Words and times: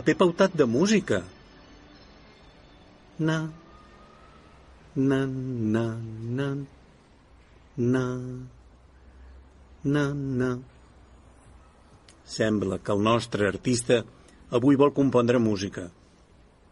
paper 0.00 0.16
pautat 0.16 0.56
de 0.56 0.64
música. 0.64 1.22
Na, 3.18 3.50
na, 4.96 5.26
na, 5.26 5.84
na, 6.36 6.48
na, 7.76 8.04
na, 9.84 10.04
na. 10.14 10.58
Sembla 12.24 12.78
que 12.78 12.92
el 12.92 13.02
nostre 13.02 13.48
artista 13.48 14.04
avui 14.50 14.76
vol 14.76 14.92
compondre 14.92 15.38
música. 15.38 15.90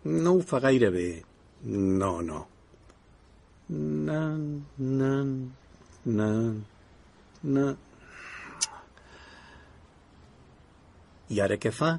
No 0.04 0.36
ho 0.38 0.40
fa 0.40 0.60
gaire 0.60 0.90
bé. 0.90 1.08
No, 1.64 2.20
no. 2.22 2.46
Na, 3.68 4.22
na, 4.78 5.14
na, 6.04 6.30
na. 7.42 7.66
I 11.28 11.40
ara 11.44 11.58
què 11.60 11.74
fa? 11.74 11.98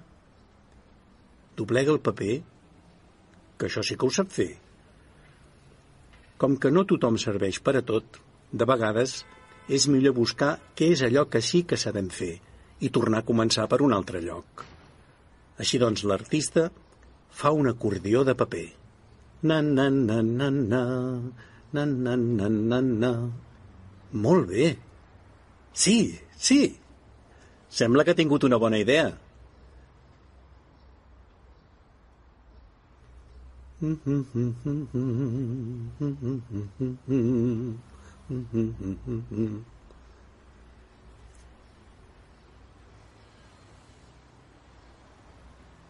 Doblega 1.60 1.92
el 1.92 2.02
paper? 2.04 2.40
Que 3.60 3.68
això 3.68 3.84
sí 3.84 3.98
que 4.00 4.08
ho 4.08 4.14
sap 4.16 4.32
fer. 4.32 4.52
Com 6.40 6.56
que 6.56 6.72
no 6.72 6.86
tothom 6.88 7.20
serveix 7.20 7.60
per 7.60 7.76
a 7.80 7.84
tot, 7.84 8.22
de 8.52 8.66
vegades 8.66 9.20
és 9.70 9.88
millor 9.92 10.16
buscar 10.18 10.54
què 10.78 10.94
és 10.96 11.04
allò 11.06 11.26
que 11.30 11.42
sí 11.46 11.66
que 11.68 11.78
sabem 11.78 12.08
fer 12.10 12.38
i 12.80 12.90
tornar 12.96 13.22
a 13.22 13.28
començar 13.28 13.68
per 13.70 13.82
un 13.86 13.94
altre 13.94 14.22
lloc. 14.24 14.64
Així 15.60 15.78
doncs, 15.82 16.06
l'artista 16.08 16.70
fa 17.30 17.52
un 17.52 17.68
acordió 17.68 18.24
de 18.24 18.36
paper. 18.40 18.68
Na, 19.44 19.62
na, 19.62 19.90
na, 19.90 20.22
na, 20.24 20.50
na, 20.50 20.82
na, 21.76 21.86
na, 21.86 22.16
na, 22.16 22.50
na, 22.50 22.82
na. 22.82 23.12
Molt 24.12 24.48
bé. 24.50 24.70
Sí, 25.74 26.00
sí. 26.36 26.62
Sembla 27.70 28.04
que 28.04 28.16
ha 28.16 28.20
tingut 28.20 28.48
una 28.48 28.58
bona 28.58 28.80
idea. 28.82 29.12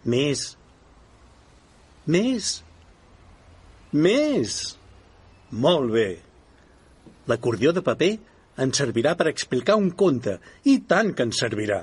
Més. 0.06 0.58
Més. 2.06 2.64
Més. 3.94 4.78
Molt 5.50 5.92
bé. 5.92 6.20
L'acordió 7.26 7.74
de 7.74 7.82
paper 7.82 8.12
ens 8.60 8.78
servirà 8.78 9.16
per 9.18 9.32
explicar 9.32 9.80
un 9.82 9.90
conte, 9.98 10.38
i 10.70 10.78
tant 10.86 11.14
que 11.16 11.26
ens 11.26 11.42
servirà. 11.42 11.82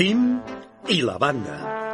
Tim 0.00 0.26
i 0.88 1.02
la 1.04 1.18
banda. 1.20 1.89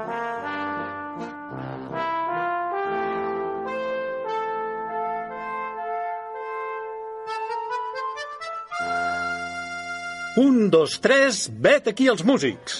Un, 10.37 10.69
dos, 10.69 10.99
tres, 11.01 11.47
vet 11.65 11.87
aquí 11.89 12.11
els 12.13 12.21
músics. 12.29 12.75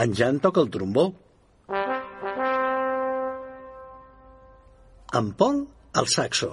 En 0.00 0.14
Jan 0.16 0.38
toca 0.40 0.62
el 0.64 0.70
trombó. 0.72 1.10
En 5.20 5.28
Pol, 5.36 5.60
el 6.00 6.08
saxo. 6.08 6.50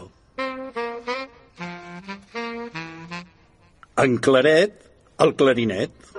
En 4.04 4.18
Claret, 4.28 4.84
el 5.24 5.36
clarinet. 5.40 6.12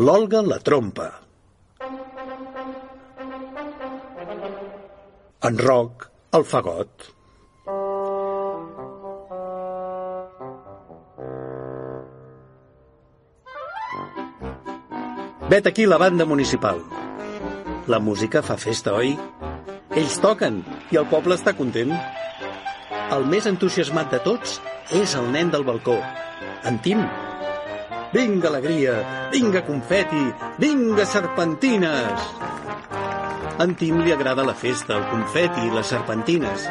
L'Olga, 0.00 0.40
la 0.40 0.62
trompa. 0.64 1.10
En 5.50 5.58
Roc, 5.60 6.08
el 6.38 6.48
fagot. 6.54 7.12
Vet 15.52 15.66
aquí 15.66 15.84
la 15.84 15.98
banda 15.98 16.24
municipal. 16.24 16.78
La 17.86 17.98
música 17.98 18.40
fa 18.40 18.54
festa, 18.56 18.94
oi? 18.96 19.10
Ells 19.92 20.14
toquen 20.24 20.62
i 20.88 20.96
el 20.96 21.04
poble 21.10 21.36
està 21.36 21.52
content. 21.58 21.92
El 23.12 23.26
més 23.28 23.44
entusiasmat 23.50 24.08
de 24.14 24.22
tots 24.24 24.54
és 24.96 25.12
el 25.20 25.28
nen 25.34 25.52
del 25.52 25.66
balcó, 25.68 25.98
en 26.64 26.80
Tim. 26.80 27.04
Vinga 28.16 28.48
alegria, 28.48 28.96
vinga 29.34 29.60
confeti, 29.68 30.24
vinga 30.56 31.04
serpentines! 31.04 32.24
En 33.60 33.76
Tim 33.76 34.00
li 34.06 34.16
agrada 34.16 34.48
la 34.48 34.56
festa, 34.56 34.96
el 34.96 35.04
confeti 35.12 35.68
i 35.68 35.74
les 35.76 35.92
serpentines. 35.92 36.64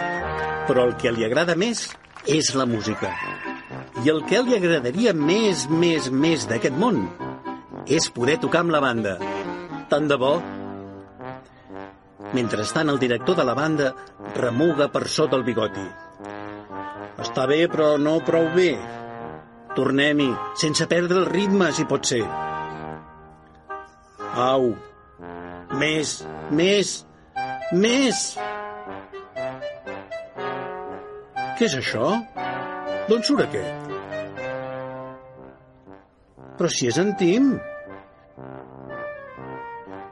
Però 0.66 0.90
el 0.90 0.98
que 0.98 1.14
li 1.14 1.30
agrada 1.30 1.54
més 1.54 1.92
és 2.26 2.56
la 2.58 2.66
música. 2.66 3.14
I 4.02 4.10
el 4.10 4.26
que 4.26 4.42
li 4.42 4.58
agradaria 4.58 5.14
més, 5.14 5.70
més, 5.70 6.10
més 6.10 6.50
d'aquest 6.50 6.82
món 6.82 7.06
és 7.88 8.10
poder 8.14 8.38
tocar 8.42 8.62
amb 8.66 8.74
la 8.74 8.82
banda. 8.84 9.18
Tant 9.90 10.08
de 10.08 10.18
bo. 10.20 10.36
Mentrestant, 12.32 12.90
el 12.90 13.00
director 13.00 13.36
de 13.36 13.46
la 13.48 13.56
banda 13.58 13.92
remuga 14.38 14.88
per 14.92 15.08
sota 15.10 15.36
el 15.40 15.44
bigoti. 15.48 15.84
Està 17.22 17.46
bé, 17.50 17.66
però 17.72 17.98
no 18.00 18.20
prou 18.26 18.48
bé. 18.56 18.72
Tornem-hi, 19.76 20.30
sense 20.60 20.88
perdre 20.92 21.22
el 21.22 21.28
ritme, 21.30 21.72
si 21.76 21.86
pot 21.88 22.08
ser. 22.08 22.24
Au. 24.36 24.72
Més, 25.80 26.18
més, 26.52 26.96
més. 27.72 28.24
Què 31.58 31.68
és 31.68 31.78
això? 31.78 32.14
D'on 33.10 33.24
surt 33.28 33.46
aquest? 33.46 33.92
Però 36.58 36.70
si 36.70 36.90
és 36.92 36.98
en 37.02 37.16
Tim. 37.20 37.54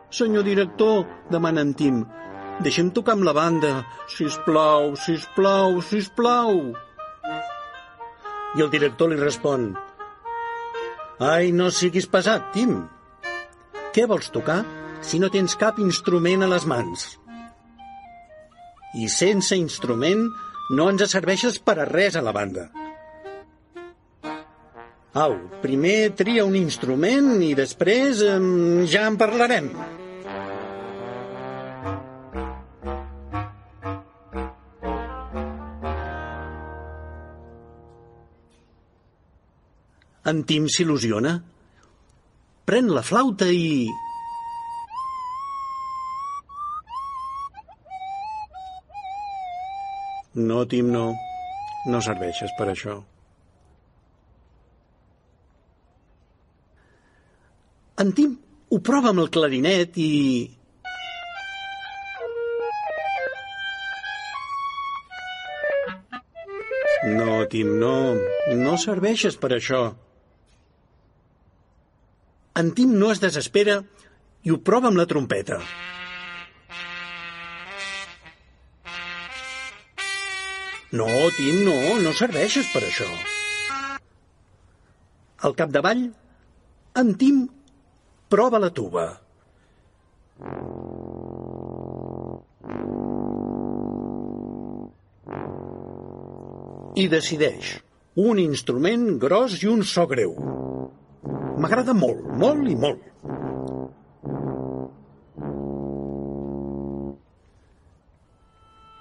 Senyor 0.10 0.44
director, 0.48 1.04
demana 1.30 1.62
en 1.66 1.76
Tim, 1.78 2.00
deixem 2.66 2.90
tocar 2.96 3.18
amb 3.18 3.28
la 3.28 3.36
banda. 3.38 3.76
Sisplau, 4.10 4.96
sisplau, 4.98 5.82
sisplau. 5.86 6.64
I 8.58 8.66
el 8.66 8.74
director 8.74 9.12
li 9.12 9.20
respon, 9.20 9.70
Ai, 11.20 11.52
no 11.52 11.68
siguis 11.68 12.06
pesat, 12.08 12.46
Tim. 12.56 12.78
Què 13.92 14.06
vols 14.08 14.30
tocar 14.32 14.62
si 15.04 15.20
no 15.20 15.28
tens 15.34 15.58
cap 15.60 15.82
instrument 15.84 16.46
a 16.46 16.48
les 16.48 16.64
mans? 16.64 17.10
I 18.96 19.10
sense 19.12 19.58
instrument 19.60 20.30
no 20.72 20.88
ens 20.88 21.04
serveixes 21.12 21.60
per 21.60 21.76
a 21.76 21.90
res 21.90 22.16
a 22.16 22.24
la 22.24 22.32
banda. 22.32 22.70
Au, 25.18 25.34
primer 25.64 26.12
tria 26.14 26.44
un 26.46 26.54
instrument 26.54 27.40
i 27.42 27.56
després 27.58 28.22
eh, 28.22 28.36
ja 28.86 29.08
en 29.10 29.18
parlarem. 29.18 29.72
En 40.30 40.44
Tim 40.46 40.70
s'il·lusiona. 40.70 41.40
Pren 42.70 42.94
la 42.94 43.02
flauta 43.02 43.50
i... 43.50 43.90
No, 50.38 50.68
Tim, 50.70 50.94
no. 50.94 51.08
No 51.90 52.02
serveixes 52.06 52.54
per 52.60 52.70
això. 52.70 53.02
En 58.00 58.14
Tim 58.16 58.36
ho 58.72 58.78
prova 58.80 59.12
amb 59.12 59.20
el 59.26 59.28
clarinet 59.36 59.98
i... 60.00 60.12
No, 67.10 67.44
Tim, 67.52 67.74
no. 67.82 67.96
No 68.62 68.78
serveixes 68.80 69.36
per 69.42 69.52
això. 69.58 69.82
En 72.60 72.72
Tim 72.78 72.96
no 73.02 73.12
es 73.12 73.20
desespera 73.24 73.82
i 74.48 74.56
ho 74.56 74.62
prova 74.64 74.92
amb 74.92 75.00
la 75.00 75.08
trompeta. 75.10 75.60
No, 80.96 81.12
Tim, 81.36 81.62
no, 81.68 81.78
no 82.08 82.16
serveixes 82.16 82.72
per 82.72 82.86
això. 82.88 83.12
Al 85.44 85.56
capdavall, 85.60 86.10
en 87.00 87.16
Tim 87.20 87.48
prova 88.30 88.60
la 88.62 88.70
tuba. 88.70 89.06
I 96.96 97.08
decideix. 97.10 97.78
Un 98.20 98.40
instrument 98.42 99.06
gros 99.22 99.58
i 99.64 99.70
un 99.72 99.86
so 99.88 100.06
greu. 100.10 100.34
M'agrada 101.60 101.96
molt, 101.96 102.26
molt 102.40 102.70
i 102.70 102.76
molt. 102.80 103.06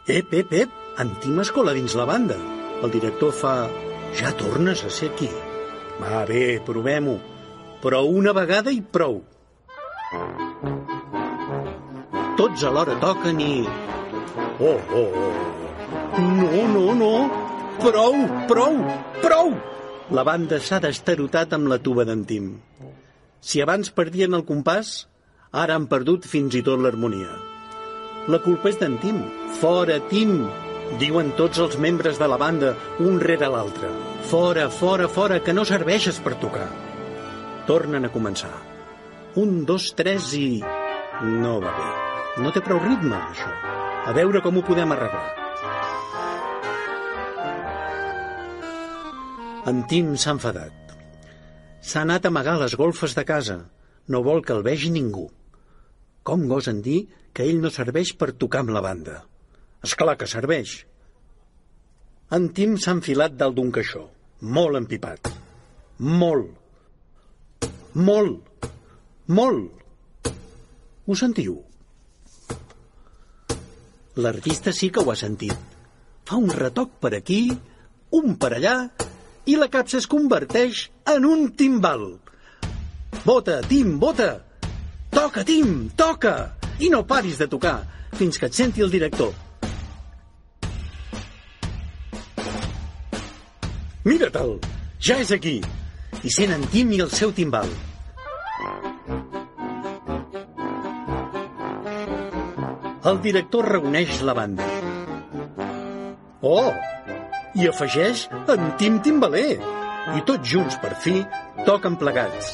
Ep, 0.09 0.33
ep, 0.33 0.53
ep, 0.57 0.77
en 1.03 1.11
Tim 1.21 1.43
escola 1.43 1.75
dins 1.77 1.95
la 1.99 2.09
banda. 2.09 2.39
El 2.83 2.95
director 2.95 3.35
fa... 3.35 3.59
Ja 4.17 4.31
tornes 4.33 4.81
a 4.87 4.89
ser 4.89 5.11
aquí. 5.13 5.29
Va, 6.01 6.23
bé, 6.25 6.63
provem-ho. 6.65 7.19
Però 7.83 8.03
una 8.11 8.33
vegada 8.35 8.73
i 8.75 8.81
prou. 8.83 9.21
Tots 12.39 12.65
alhora 12.67 12.97
toquen 13.03 13.41
i... 13.43 13.53
Oh, 14.59 14.79
oh, 14.99 15.11
oh. 15.25 15.29
No, 16.19 16.65
no, 16.75 16.87
no. 16.99 17.13
Prou, 17.79 18.17
prou, 18.51 18.79
prou! 19.23 19.53
La 20.11 20.25
banda 20.27 20.59
s'ha 20.59 20.81
destarotat 20.83 21.53
amb 21.55 21.71
la 21.71 21.79
tuba 21.79 22.07
d'en 22.09 22.25
Tim. 22.27 22.49
Si 23.39 23.63
abans 23.63 23.93
perdien 23.95 24.35
el 24.35 24.43
compàs, 24.49 25.07
ara 25.53 25.77
han 25.79 25.87
perdut 25.87 26.27
fins 26.27 26.57
i 26.59 26.65
tot 26.67 26.83
l'harmonia. 26.83 27.31
La 28.27 28.43
culpa 28.43 28.73
és 28.73 28.81
d'en 28.81 28.99
Tim. 29.05 29.23
Fora, 29.61 30.01
Tim! 30.11 30.41
Diuen 30.99 31.31
tots 31.39 31.61
els 31.63 31.79
membres 31.79 32.19
de 32.19 32.27
la 32.27 32.41
banda, 32.41 32.75
un 33.05 33.21
rere 33.23 33.47
l'altre. 33.53 33.93
Fora, 34.27 34.67
fora, 34.73 35.07
fora, 35.07 35.39
que 35.45 35.55
no 35.55 35.69
serveixes 35.69 36.19
per 36.25 36.35
tocar. 36.43 36.67
Tornen 37.69 38.09
a 38.09 38.13
començar. 38.13 38.55
Un, 39.37 39.65
dos, 39.69 39.91
tres 39.97 40.31
i... 40.39 40.47
No 41.21 41.59
va 41.61 41.73
bé. 41.77 41.89
No 42.41 42.53
té 42.55 42.63
prou 42.65 42.79
ritme, 42.81 43.19
això. 43.19 43.51
A 44.09 44.15
veure 44.17 44.41
com 44.41 44.57
ho 44.57 44.63
podem 44.65 44.95
arreglar. 44.95 45.27
En 49.69 49.83
Tim 49.91 50.15
s'ha 50.17 50.33
enfadat. 50.39 50.95
S'ha 51.85 52.07
anat 52.07 52.25
a 52.25 52.33
amagar 52.33 52.57
les 52.63 52.77
golfes 52.81 53.13
de 53.19 53.25
casa. 53.29 53.59
No 54.09 54.23
vol 54.25 54.41
que 54.47 54.57
el 54.57 54.65
vegi 54.65 54.89
ningú. 54.95 55.27
Com 56.25 56.47
gosen 56.49 56.81
dir 56.85 57.03
que 57.37 57.45
ell 57.45 57.61
no 57.61 57.73
serveix 57.75 58.15
per 58.17 58.31
tocar 58.33 58.65
amb 58.65 58.73
la 58.77 58.83
banda? 58.85 59.19
És 59.85 59.93
clar 59.99 60.17
que 60.21 60.31
serveix. 60.31 60.73
En 62.33 62.49
Tim 62.57 62.79
s'ha 62.81 62.97
enfilat 62.97 63.37
dalt 63.41 63.57
d'un 63.61 63.69
caixó, 63.77 64.07
molt 64.57 64.81
empipat. 64.81 65.31
Molt. 65.99 66.58
Molt. 67.99 68.69
Molt. 69.27 70.31
Ho 71.09 71.15
sentiu? 71.19 71.57
L'artista 74.23 74.71
sí 74.73 74.91
que 74.95 75.03
ho 75.03 75.11
ha 75.11 75.17
sentit. 75.19 75.57
Fa 76.29 76.39
un 76.39 76.53
retoc 76.55 76.93
per 77.03 77.11
aquí, 77.19 77.41
un 78.15 78.37
per 78.39 78.53
allà, 78.55 78.77
i 79.51 79.57
la 79.59 79.71
capsa 79.73 79.99
es 79.99 80.07
converteix 80.07 80.85
en 81.11 81.27
un 81.27 81.49
timbal. 81.59 82.07
Bota, 83.25 83.59
Tim, 83.67 83.97
bota! 83.99 84.31
Toca, 85.11 85.43
Tim, 85.43 85.89
toca! 85.97 86.37
I 86.79 86.93
no 86.95 87.03
paris 87.03 87.43
de 87.43 87.49
tocar 87.51 87.81
fins 88.15 88.39
que 88.39 88.47
et 88.47 88.55
senti 88.55 88.85
el 88.85 88.95
director. 88.95 89.35
Mira-te'l! 94.07 94.59
Ja 95.03 95.19
és 95.19 95.35
aquí! 95.35 95.59
I 96.23 96.31
sent 96.31 96.55
en 96.55 96.67
Tim 96.71 96.95
i 96.95 97.03
el 97.03 97.11
seu 97.11 97.35
timbal. 97.35 97.88
El 103.09 103.23
director 103.25 103.65
reuneix 103.73 104.19
la 104.21 104.35
banda. 104.37 104.65
Oh! 106.45 106.73
I 107.57 107.69
afegeix 107.71 108.27
en 108.53 108.67
Tim 108.81 108.99
Timbaler. 109.07 109.55
I 110.13 110.21
tots 110.29 110.51
junts, 110.51 110.75
per 110.83 110.91
fi, 111.01 111.15
toquen 111.65 111.97
plegats. 112.01 112.51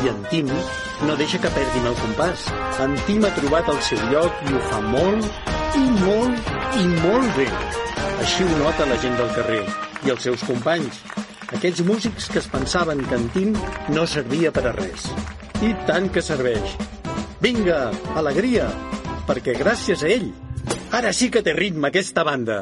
I 0.00 0.08
en 0.08 0.22
Tim 0.30 0.48
no 1.04 1.16
deixa 1.20 1.40
que 1.42 1.50
perdin 1.52 1.88
el 1.90 1.98
compàs. 1.98 2.46
En 2.80 2.96
Tim 3.04 3.26
ha 3.28 3.32
trobat 3.36 3.68
el 3.74 3.80
seu 3.84 4.00
lloc 4.12 4.40
i 4.46 4.54
ho 4.56 4.62
fa 4.70 4.78
molt, 4.86 5.28
i 5.76 5.84
molt, 5.98 6.48
i 6.80 6.86
molt 7.02 7.36
bé. 7.36 7.48
Així 8.24 8.46
ho 8.46 8.60
nota 8.62 8.88
la 8.88 8.96
gent 9.02 9.18
del 9.20 9.34
carrer 9.36 9.64
i 10.06 10.14
els 10.14 10.24
seus 10.28 10.46
companys. 10.48 11.02
Aquells 11.58 11.82
músics 11.84 12.30
que 12.32 12.40
es 12.40 12.48
pensaven 12.48 13.04
que 13.04 13.20
en 13.20 13.28
Tim 13.36 13.52
no 13.92 14.06
servia 14.08 14.54
per 14.54 14.64
a 14.70 14.72
res. 14.78 15.10
I 15.60 15.74
tant 15.90 16.08
que 16.08 16.24
serveix. 16.24 16.78
Vinga, 17.44 17.90
alegria, 18.16 18.70
perquè 19.28 19.56
gràcies 19.58 20.04
a 20.04 20.10
ell, 20.10 20.28
ara 20.96 21.12
sí 21.16 21.30
que 21.30 21.42
té 21.46 21.54
ritme 21.56 21.88
aquesta 21.90 22.24
banda. 22.26 22.60